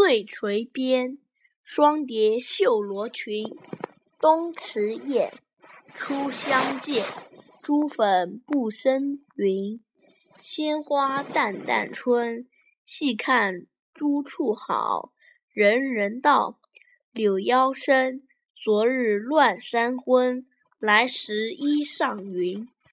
[0.00, 1.18] 醉垂鞭，
[1.64, 3.58] 双蝶绣罗裙。
[4.20, 5.32] 东池燕，
[5.92, 7.04] 初相见，
[7.60, 9.80] 朱粉不生云。
[10.40, 12.46] 鲜花淡淡春，
[12.86, 15.12] 细看朱处好。
[15.52, 16.60] 人人道，
[17.10, 18.22] 柳腰身，
[18.54, 20.46] 昨日乱山昏，
[20.78, 22.68] 来时衣上云。